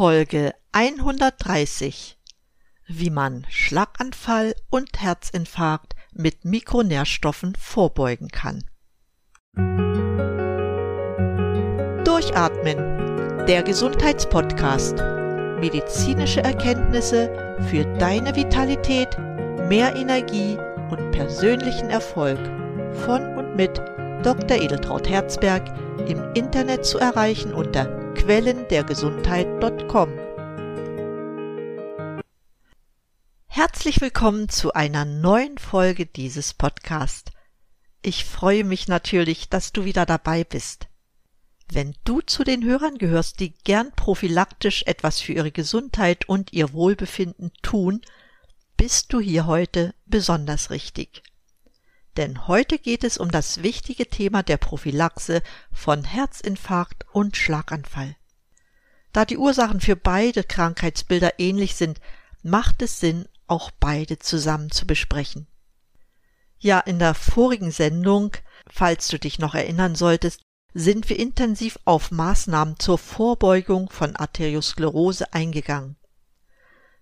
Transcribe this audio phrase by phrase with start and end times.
[0.00, 2.16] Folge 130
[2.86, 8.64] Wie man Schlaganfall und Herzinfarkt mit Mikronährstoffen vorbeugen kann.
[12.02, 14.94] Durchatmen, der Gesundheitspodcast.
[15.60, 19.18] Medizinische Erkenntnisse für deine Vitalität,
[19.68, 20.56] mehr Energie
[20.90, 22.38] und persönlichen Erfolg
[23.04, 23.76] von und mit
[24.22, 24.56] Dr.
[24.56, 25.62] Edeltraut Herzberg
[26.08, 30.10] im Internet zu erreichen unter quellendergesundheit.com.
[33.46, 37.32] Herzlich willkommen zu einer neuen Folge dieses Podcasts.
[38.02, 40.88] Ich freue mich natürlich, dass du wieder dabei bist.
[41.72, 46.72] Wenn du zu den Hörern gehörst, die gern prophylaktisch etwas für ihre Gesundheit und ihr
[46.72, 48.00] Wohlbefinden tun,
[48.76, 51.22] bist du hier heute besonders richtig.
[52.16, 55.42] Denn heute geht es um das wichtige Thema der Prophylaxe
[55.72, 58.16] von Herzinfarkt und Schlaganfall.
[59.12, 62.00] Da die Ursachen für beide Krankheitsbilder ähnlich sind,
[62.42, 65.46] macht es Sinn, auch beide zusammen zu besprechen.
[66.58, 68.36] Ja, in der vorigen Sendung,
[68.68, 70.42] falls du dich noch erinnern solltest,
[70.74, 75.96] sind wir intensiv auf Maßnahmen zur Vorbeugung von Arteriosklerose eingegangen.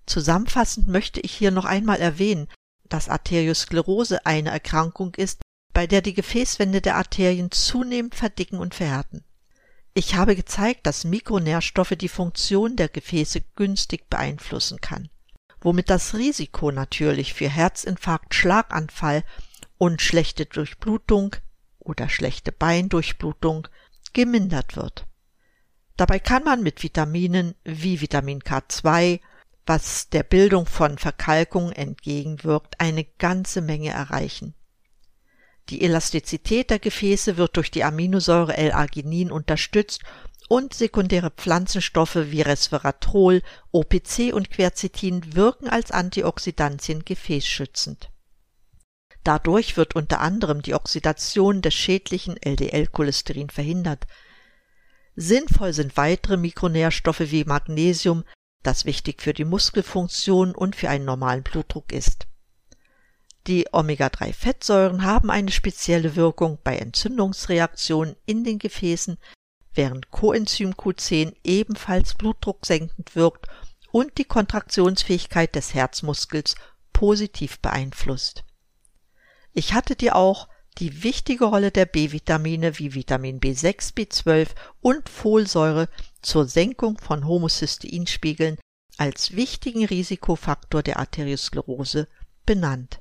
[0.07, 2.49] Zusammenfassend möchte ich hier noch einmal erwähnen,
[2.89, 5.41] dass Arteriosklerose eine Erkrankung ist,
[5.73, 9.25] bei der die Gefäßwände der Arterien zunehmend verdicken und verhärten.
[9.95, 15.09] Ich habe gezeigt, dass Mikronährstoffe die Funktion der Gefäße günstig beeinflussen kann,
[15.61, 19.25] womit das Risiko natürlich für Herzinfarkt, Schlaganfall
[19.77, 21.37] und schlechte Durchblutung
[21.79, 23.69] oder schlechte Beindurchblutung
[24.13, 25.07] gemindert wird.
[25.97, 29.21] Dabei kann man mit Vitaminen wie Vitamin K2
[29.69, 34.55] was der Bildung von Verkalkungen entgegenwirkt, eine ganze Menge erreichen.
[35.69, 40.03] Die Elastizität der Gefäße wird durch die Aminosäure L-Arginin unterstützt
[40.49, 48.11] und sekundäre Pflanzenstoffe wie Resveratrol, OPC und Quercetin wirken als Antioxidantien gefäßschützend.
[49.23, 54.07] Dadurch wird unter anderem die Oxidation des schädlichen LDL-Cholesterin verhindert.
[55.17, 58.25] Sinnvoll sind weitere Mikronährstoffe wie Magnesium,
[58.63, 62.27] das wichtig für die Muskelfunktion und für einen normalen Blutdruck ist.
[63.47, 69.17] Die Omega-3-Fettsäuren haben eine spezielle Wirkung bei Entzündungsreaktionen in den Gefäßen,
[69.73, 73.47] während Coenzym Q10 ebenfalls blutdrucksenkend wirkt
[73.91, 76.57] und die Kontraktionsfähigkeit des Herzmuskels
[76.93, 78.45] positiv beeinflusst.
[79.53, 80.49] Ich hatte dir auch
[80.79, 84.49] die wichtige Rolle der B-Vitamine wie Vitamin B6, B12
[84.81, 85.89] und Folsäure
[86.23, 88.59] zur Senkung von Homocysteinspiegeln
[88.97, 92.09] als wichtigen Risikofaktor der Arteriosklerose
[92.45, 93.01] benannt.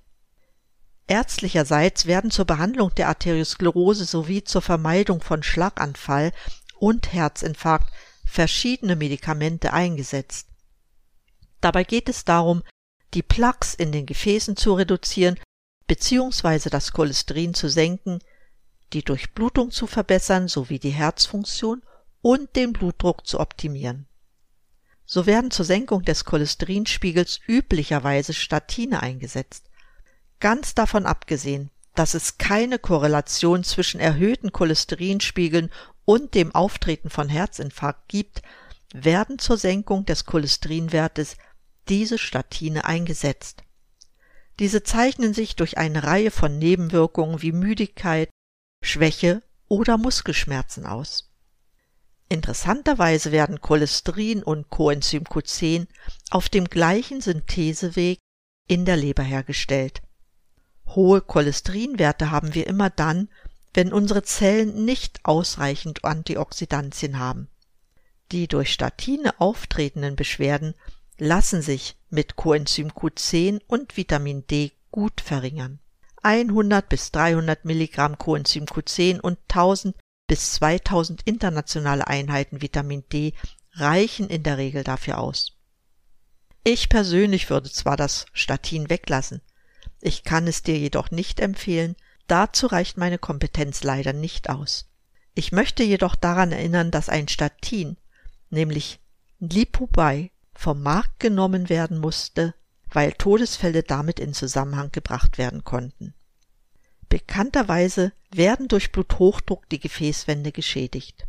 [1.07, 6.33] Ärztlicherseits werden zur Behandlung der Arteriosklerose sowie zur Vermeidung von Schlaganfall
[6.79, 7.91] und Herzinfarkt
[8.25, 10.47] verschiedene Medikamente eingesetzt.
[11.61, 12.61] Dabei geht es darum,
[13.13, 15.39] die Plaques in den Gefäßen zu reduzieren
[15.87, 16.69] bzw.
[16.69, 18.19] das Cholesterin zu senken,
[18.93, 21.81] die Durchblutung zu verbessern sowie die Herzfunktion
[22.21, 24.07] und den Blutdruck zu optimieren.
[25.05, 29.69] So werden zur Senkung des Cholesterinspiegels üblicherweise Statine eingesetzt.
[30.39, 35.71] Ganz davon abgesehen, dass es keine Korrelation zwischen erhöhten Cholesterinspiegeln
[36.05, 38.41] und dem Auftreten von Herzinfarkt gibt,
[38.93, 41.37] werden zur Senkung des Cholesterinwertes
[41.89, 43.63] diese Statine eingesetzt.
[44.59, 48.29] Diese zeichnen sich durch eine Reihe von Nebenwirkungen wie Müdigkeit,
[48.83, 51.31] Schwäche oder Muskelschmerzen aus.
[52.29, 55.87] Interessanterweise werden Cholesterin und Coenzym Q10
[56.29, 58.19] auf dem gleichen Syntheseweg
[58.67, 60.01] in der Leber hergestellt.
[60.87, 63.29] Hohe Cholesterinwerte haben wir immer dann,
[63.73, 67.47] wenn unsere Zellen nicht ausreichend Antioxidantien haben.
[68.31, 70.73] Die durch Statine auftretenden Beschwerden
[71.17, 75.79] lassen sich mit Coenzym Q10 und Vitamin D gut verringern.
[76.23, 79.95] 100 bis 300 Milligramm Coenzym Q10 und 1000
[80.27, 83.33] bis 2000 internationale Einheiten Vitamin D
[83.73, 85.53] reichen in der Regel dafür aus.
[86.63, 89.41] Ich persönlich würde zwar das Statin weglassen,
[90.01, 91.95] ich kann es dir jedoch nicht empfehlen,
[92.27, 94.89] dazu reicht meine Kompetenz leider nicht aus.
[95.33, 97.97] Ich möchte jedoch daran erinnern, dass ein Statin,
[98.49, 98.99] nämlich
[99.39, 102.55] Lipobuy, vom Markt genommen werden musste,
[102.91, 106.13] weil Todesfälle damit in Zusammenhang gebracht werden konnten.
[107.09, 111.25] Bekannterweise werden durch Bluthochdruck die Gefäßwände geschädigt.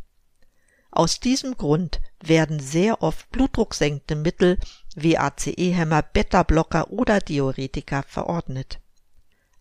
[0.91, 4.57] Aus diesem Grund werden sehr oft blutdrucksenkende Mittel
[4.95, 8.79] wie ACE-Hämmer, Beta-Blocker oder Diuretika verordnet.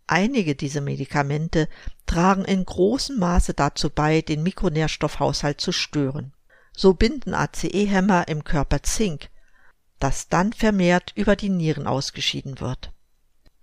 [0.06, 1.68] Einige dieser Medikamente
[2.06, 6.32] tragen in großem Maße dazu bei, den Mikronährstoffhaushalt zu stören.
[6.72, 9.28] So binden ACE-Hämmer im Körper Zink,
[9.98, 12.90] das dann vermehrt über die Nieren ausgeschieden wird.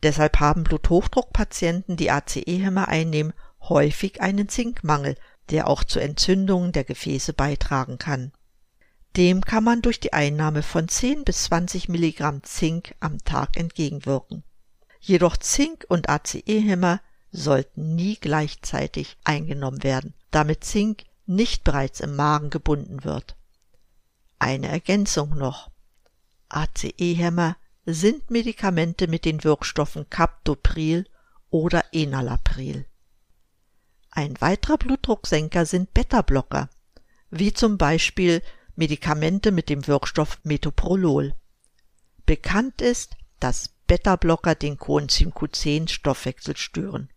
[0.06, 5.18] Deshalb haben Bluthochdruckpatienten, die ACE-Hämmer einnehmen, häufig einen Zinkmangel,
[5.50, 8.31] der auch zu Entzündungen der Gefäße beitragen kann.
[9.18, 14.44] Dem kann man durch die Einnahme von 10 bis 20 Milligramm Zink am Tag entgegenwirken.
[15.00, 22.52] Jedoch Zink und ACE-Hämmer sollten nie gleichzeitig eingenommen werden, damit Zink nicht bereits im Magen
[22.52, 23.36] gebunden wird.
[24.38, 25.72] Eine Ergänzung noch.
[26.50, 31.05] ACE-Hämmer sind Medikamente mit den Wirkstoffen Captopril
[31.49, 32.85] oder Enalapril.
[34.09, 36.69] Ein weiterer Blutdrucksenker sind Beta-Blocker,
[37.29, 38.41] wie zum Beispiel
[38.75, 41.33] Medikamente mit dem Wirkstoff Metoprolol.
[42.25, 47.09] Bekannt ist, dass Beta-Blocker den Coenzym Q10-Stoffwechsel stören.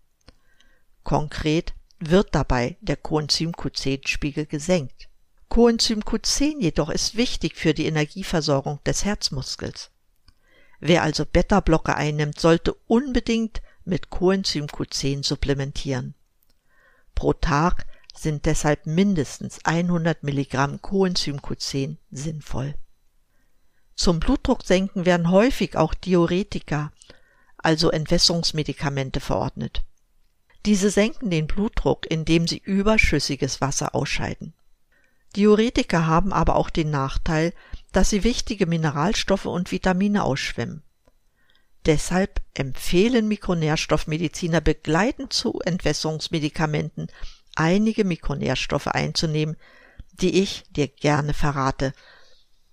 [1.03, 5.09] Konkret wird dabei der Coenzym Q10-Spiegel gesenkt.
[5.49, 9.91] Coenzym Q10 jedoch ist wichtig für die Energieversorgung des Herzmuskels.
[10.81, 16.15] Wer also Beta-Blocker einnimmt, sollte unbedingt mit Coenzym Q10 supplementieren.
[17.15, 22.75] Pro Tag sind deshalb mindestens 100 Milligramm Coenzym Q10 sinnvoll.
[23.95, 26.93] Zum Blutdrucksenken werden häufig auch Diuretika,
[27.57, 29.83] also Entwässerungsmedikamente verordnet.
[30.67, 34.55] Diese senken den Blutdruck, indem sie überschüssiges Wasser ausscheiden.
[35.35, 37.53] Diuretika haben aber auch den Nachteil,
[37.93, 40.83] dass sie wichtige Mineralstoffe und Vitamine ausschwemmen.
[41.87, 47.09] Deshalb empfehlen Mikronährstoffmediziner begleitend zu Entwässerungsmedikamenten
[47.55, 49.57] einige Mikronährstoffe einzunehmen,
[50.21, 51.93] die ich dir gerne verrate.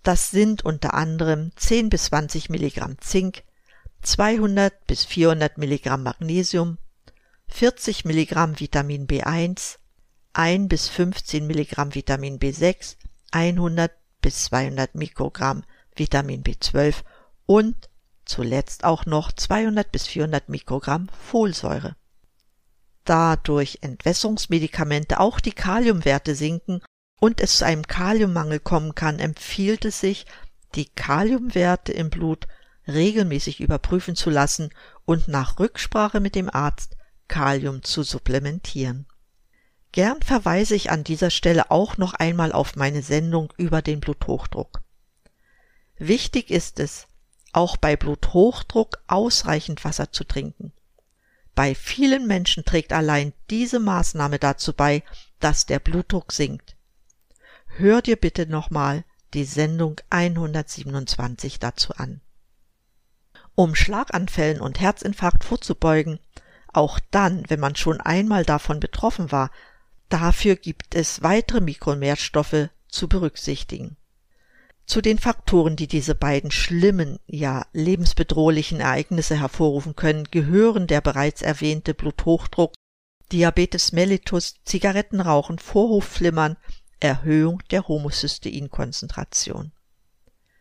[0.04, 3.44] Das sind unter anderem 10 bis 20 Milligramm Zink,
[4.02, 6.78] 200 bis 400 Milligramm Magnesium,
[7.48, 9.78] 40 Milligramm Vitamin B1,
[10.34, 12.98] 1 bis 15 Milligramm Vitamin B6,
[13.32, 13.92] 100
[14.25, 15.63] bis 200 Mikrogramm
[15.95, 17.04] Vitamin B12
[17.45, 17.75] und
[18.25, 21.95] zuletzt auch noch 200 bis 400 Mikrogramm Folsäure
[23.06, 26.81] da durch Entwässerungsmedikamente auch die Kaliumwerte sinken
[27.22, 30.25] und es zu einem Kaliummangel kommen kann, empfiehlt es sich,
[30.74, 32.48] die Kaliumwerte im Blut
[32.88, 34.71] regelmäßig überprüfen zu lassen
[35.06, 36.98] und nach Rücksprache mit dem Arzt
[37.28, 39.06] Kalium zu supplementieren.
[39.95, 44.81] Gern verweise ich an dieser Stelle auch noch einmal auf meine Sendung über den Bluthochdruck.
[45.97, 47.07] Wichtig ist es,
[47.53, 50.74] auch bei Bluthochdruck ausreichend Wasser zu trinken.
[51.56, 55.01] Bei vielen Menschen trägt allein diese Maßnahme dazu bei,
[55.39, 56.75] dass der Blutdruck sinkt.
[57.77, 62.19] Hör dir bitte nochmal die Sendung 127 dazu an.
[63.56, 66.19] Um Schlaganfällen und Herzinfarkt vorzubeugen,
[66.74, 69.51] auch dann, wenn man schon einmal davon betroffen war,
[70.10, 73.98] dafür gibt es weitere Mikronährstoffe zu berücksichtigen.
[74.86, 81.42] Zu den Faktoren, die diese beiden schlimmen, ja lebensbedrohlichen Ereignisse hervorrufen können, gehören der bereits
[81.42, 82.74] erwähnte Bluthochdruck,
[83.31, 86.57] Diabetes mellitus, Zigarettenrauchen, Vorhofflimmern,
[87.00, 89.72] Erhöhung der Homocysteinkonzentration.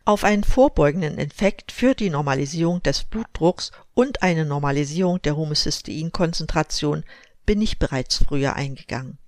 [0.05, 7.03] Auf einen vorbeugenden Effekt für die Normalisierung des Blutdrucks und eine Normalisierung der Homocysteinkonzentration
[7.45, 9.19] bin ich bereits früher eingegangen.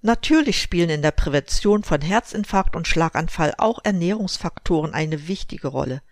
[0.00, 6.02] Natürlich spielen in der Prävention von Herzinfarkt und Schlaganfall auch Ernährungsfaktoren eine wichtige Rolle.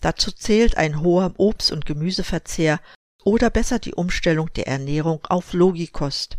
[0.00, 2.80] Dazu zählt ein hoher Obst- und Gemüseverzehr
[3.22, 6.38] oder besser die Umstellung der Ernährung auf Logikost.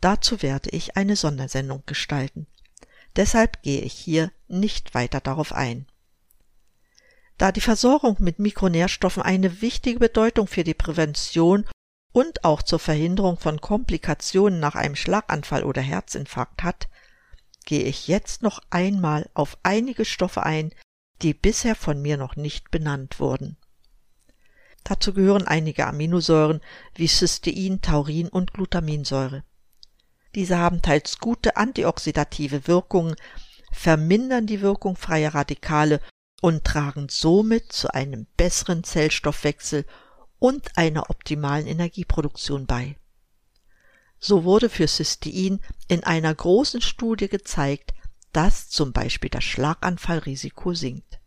[0.00, 2.46] Dazu werde ich eine Sondersendung gestalten.
[3.16, 5.86] Deshalb gehe ich hier nicht weiter darauf ein.
[7.36, 11.66] Da die Versorgung mit Mikronährstoffen eine wichtige Bedeutung für die Prävention
[12.14, 16.88] und auch zur Verhinderung von Komplikationen nach einem Schlaganfall oder Herzinfarkt hat,
[17.66, 20.72] gehe ich jetzt noch einmal auf einige Stoffe ein,
[21.22, 23.56] die bisher von mir noch nicht benannt wurden.
[24.84, 26.60] Dazu gehören einige Aminosäuren
[26.94, 29.42] wie Cystein, Taurin und Glutaminsäure.
[30.36, 33.16] Diese haben teils gute antioxidative Wirkungen,
[33.72, 36.00] vermindern die Wirkung freier Radikale
[36.40, 39.84] und tragen somit zu einem besseren Zellstoffwechsel
[40.44, 42.98] und einer optimalen Energieproduktion bei.
[44.18, 47.94] So wurde für Cystein in einer großen Studie gezeigt,
[48.34, 51.18] dass zum Beispiel das Schlaganfallrisiko sinkt.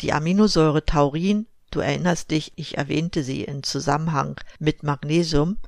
[0.00, 5.58] Die Aminosäure Taurin, du erinnerst dich, ich erwähnte sie in Zusammenhang mit Magnesium,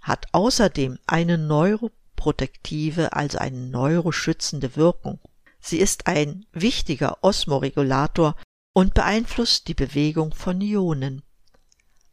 [0.00, 5.20] hat außerdem eine neuroprotektive, also eine neuroschützende Wirkung.
[5.60, 8.36] Sie ist ein wichtiger Osmoregulator
[8.72, 11.25] und beeinflusst die Bewegung von Ionen.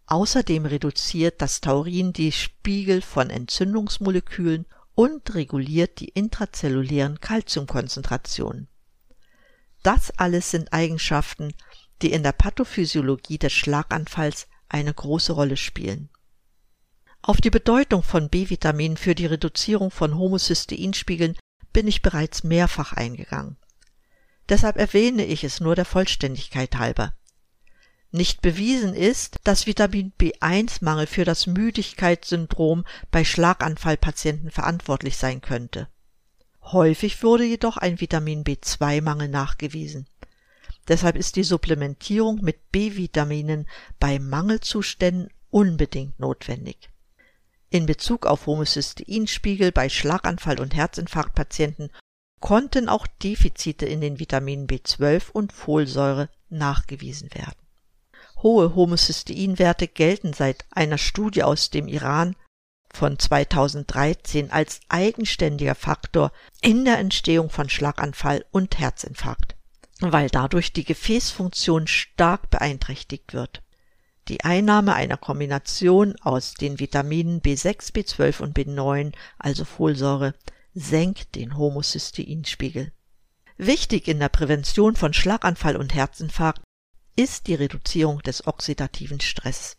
[0.06, 8.68] Außerdem reduziert das Taurin die Spiegel von Entzündungsmolekülen und reguliert die intrazellulären Kalziumkonzentrationen.
[9.82, 11.54] Das alles sind Eigenschaften,
[12.02, 16.10] die in der Pathophysiologie des Schlaganfalls eine große Rolle spielen.
[17.22, 21.38] Auf die Bedeutung von B-Vitaminen für die Reduzierung von Homocysteinspiegeln
[21.72, 23.58] bin ich bereits mehrfach eingegangen.
[24.50, 27.14] Deshalb erwähne ich es nur der Vollständigkeit halber.
[28.16, 35.88] Nicht bewiesen ist, dass Vitamin B1-Mangel für das Müdigkeitssyndrom bei Schlaganfallpatienten verantwortlich sein könnte.
[36.62, 40.06] Häufig wurde jedoch ein Vitamin B2-Mangel nachgewiesen.
[40.88, 43.68] Deshalb ist die Supplementierung mit B-Vitaminen
[44.00, 46.92] bei Mangelzuständen unbedingt notwendig.
[47.72, 51.90] In Bezug auf Homocysteinspiegel bei Schlaganfall- und Herzinfarktpatienten
[52.40, 57.63] konnten auch Defizite in den Vitaminen B12 und Folsäure nachgewiesen werden.
[58.44, 62.36] Hohe Homocysteinwerte gelten seit einer Studie aus dem Iran
[62.94, 66.32] von 2013 als eigenständiger Faktor
[66.62, 69.56] in der Entstehung von Schlaganfall und Herzinfarkt,
[70.02, 73.64] weil dadurch die Gefäßfunktion stark beeinträchtigt wird.
[74.28, 80.34] Die Einnahme einer Kombination aus den Vitaminen B6, B12 und B9, also Folsäure,
[80.74, 82.92] senkt den Homocysteinspiegel.
[83.58, 86.62] Wichtig in der Prävention von Schlaganfall und Herzinfarkt
[87.16, 89.78] ist die Reduzierung des oxidativen Stress.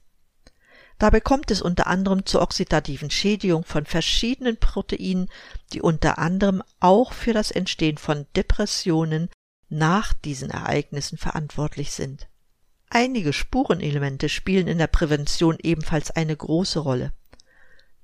[0.99, 5.29] Dabei kommt es unter anderem zur oxidativen Schädigung von verschiedenen Proteinen,
[5.73, 9.29] die unter anderem auch für das Entstehen von Depressionen
[9.69, 12.29] nach diesen Ereignissen verantwortlich sind.
[12.91, 17.13] Einige Spurenelemente spielen in der Prävention ebenfalls eine große Rolle.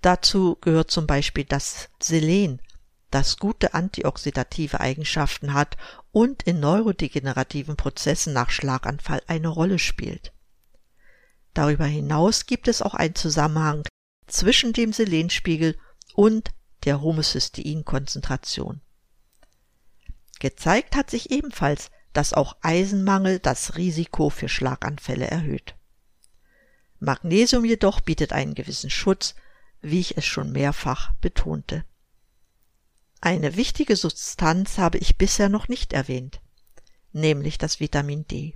[0.02, 2.60] Dazu gehört zum Beispiel das Selen,
[3.10, 5.76] das gute antioxidative Eigenschaften hat
[6.12, 10.32] und in neurodegenerativen Prozessen nach Schlaganfall eine Rolle spielt.
[11.54, 13.82] Darüber hinaus gibt es auch einen Zusammenhang
[14.26, 15.76] zwischen dem Selenspiegel
[16.14, 16.50] und
[16.84, 18.80] der Homocysteinkonzentration.
[20.38, 25.74] Gezeigt hat sich ebenfalls, dass auch Eisenmangel das Risiko für Schlaganfälle erhöht.
[26.98, 29.34] Magnesium jedoch bietet einen gewissen Schutz,
[29.80, 31.84] wie ich es schon mehrfach betonte.
[33.20, 36.40] Eine wichtige Substanz habe ich bisher noch nicht erwähnt,
[37.12, 38.54] nämlich das Vitamin D.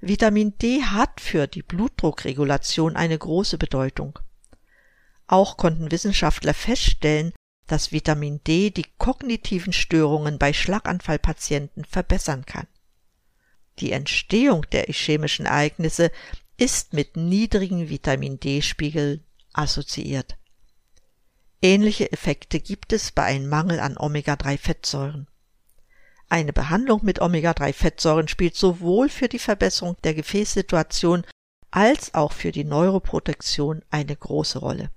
[0.00, 4.18] Vitamin D hat für die Blutdruckregulation eine große Bedeutung.
[5.26, 7.32] Auch konnten Wissenschaftler feststellen,
[7.66, 12.66] dass Vitamin D die kognitiven Störungen bei Schlaganfallpatienten verbessern kann.
[13.78, 16.10] Die Entstehung der ischämischen Ereignisse
[16.56, 20.36] ist mit niedrigen Vitamin D-Spiegeln assoziiert.
[21.64, 25.28] Ähnliche Effekte gibt es bei einem Mangel an Omega-3-Fettsäuren.
[26.28, 31.24] Eine Behandlung mit Omega-3-Fettsäuren spielt sowohl für die Verbesserung der Gefäßsituation
[31.70, 34.90] als auch für die Neuroprotektion eine große Rolle.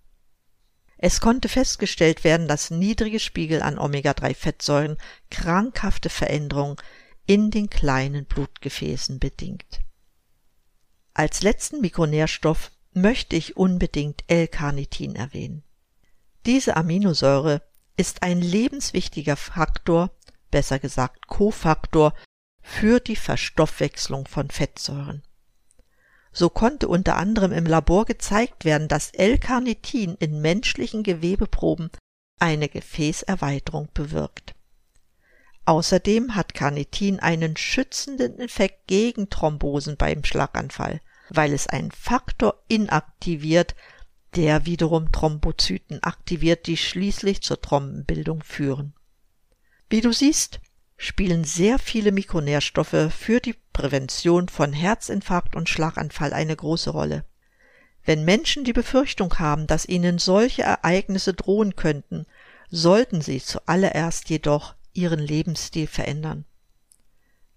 [0.97, 4.97] Es konnte festgestellt werden, dass niedrige Spiegel an Omega-3-Fettsäuren
[5.31, 6.75] krankhafte Veränderungen
[7.25, 9.79] in den kleinen Blutgefäßen bedingt.
[11.13, 15.63] Als letzten Mikronährstoff möchte ich unbedingt L-Carnitin erwähnen.
[16.47, 17.61] Diese Aminosäure
[17.97, 20.11] ist ein lebenswichtiger Faktor,
[20.49, 22.13] besser gesagt Kofaktor,
[22.61, 25.23] für die Verstoffwechslung von Fettsäuren.
[26.31, 31.91] So konnte unter anderem im Labor gezeigt werden, dass L-Carnitin in menschlichen Gewebeproben
[32.39, 34.55] eine Gefäßerweiterung bewirkt.
[35.65, 43.75] Außerdem hat Carnitin einen schützenden Effekt gegen Thrombosen beim Schlaganfall, weil es einen Faktor inaktiviert,
[44.37, 48.93] der wiederum Thrombozyten aktiviert, die schließlich zur Thrombenbildung führen.
[49.89, 50.59] Wie du siehst,
[50.95, 57.25] spielen sehr viele Mikronährstoffe für die Prävention von Herzinfarkt und Schlaganfall eine große Rolle.
[58.05, 62.27] Wenn Menschen die Befürchtung haben, dass ihnen solche Ereignisse drohen könnten,
[62.69, 66.45] sollten sie zuallererst jedoch ihren Lebensstil verändern.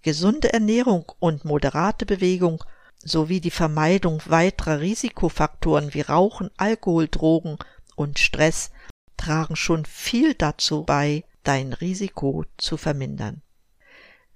[0.00, 2.64] Gesunde Ernährung und moderate Bewegung
[3.02, 7.56] sowie die Vermeidung weiterer Risikofaktoren wie Rauchen, Alkohol, Drogen
[7.96, 8.70] und Stress
[9.16, 13.42] tragen schon viel dazu bei, dein Risiko zu vermindern.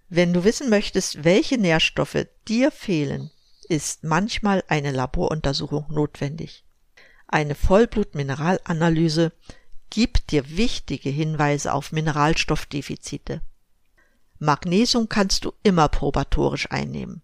[0.09, 3.31] Wenn du wissen möchtest, welche Nährstoffe dir fehlen,
[3.69, 6.65] ist manchmal eine Laboruntersuchung notwendig.
[7.27, 9.33] Eine Vollblutmineralanalyse
[9.91, 13.41] gibt dir wichtige Hinweise auf Mineralstoffdefizite.
[14.39, 17.23] Magnesium kannst du immer probatorisch einnehmen.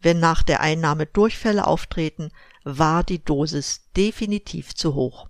[0.00, 2.30] Wenn nach der Einnahme Durchfälle auftreten,
[2.64, 5.28] war die Dosis definitiv zu hoch.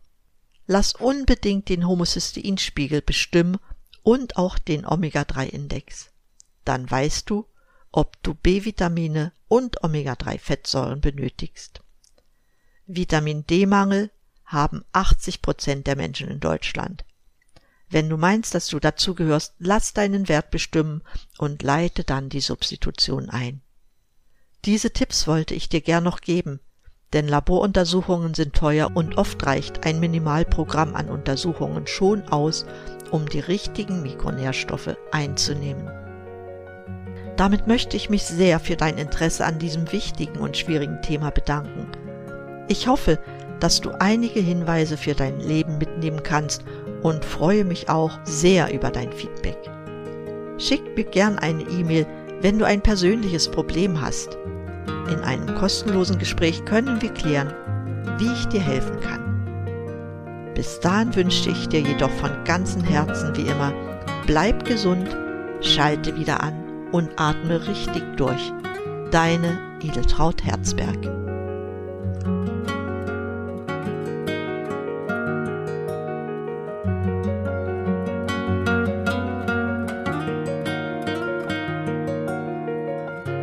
[0.67, 3.59] Lass unbedingt den Homocysteinspiegel bestimmen
[4.03, 6.11] und auch den Omega-3-Index.
[6.65, 7.47] Dann weißt du,
[7.93, 11.81] ob du B-Vitamine und Omega-3-Fettsäuren benötigst.
[12.87, 14.11] Vitamin D-Mangel
[14.45, 17.05] haben 80 Prozent der Menschen in Deutschland.
[17.89, 21.03] Wenn du meinst, dass du dazugehörst, lass deinen Wert bestimmen
[21.39, 23.61] und leite dann die Substitution ein.
[24.67, 26.59] Diese Tipps wollte ich dir gern noch geben,
[27.13, 32.67] denn Laboruntersuchungen sind teuer und oft reicht ein Minimalprogramm an Untersuchungen schon aus,
[33.13, 35.89] um die richtigen Mikronährstoffe einzunehmen.
[37.37, 41.87] Damit möchte ich mich sehr für dein Interesse an diesem wichtigen und schwierigen Thema bedanken.
[42.67, 43.21] Ich hoffe,
[43.61, 46.65] dass du einige Hinweise für dein Leben mitnehmen kannst
[47.03, 49.59] und freue mich auch sehr über dein Feedback.
[50.59, 52.05] Schick mir gern eine E-Mail,
[52.41, 54.37] wenn du ein persönliches Problem hast.
[55.11, 57.53] In einem kostenlosen Gespräch können wir klären,
[58.19, 60.53] wie ich dir helfen kann.
[60.55, 63.73] Bis dahin wünsche ich dir jedoch von ganzem Herzen wie immer,
[64.27, 65.17] bleib gesund,
[65.61, 68.53] schalte wieder an und atme richtig durch.
[69.11, 70.97] Deine Edeltraut Herzberg.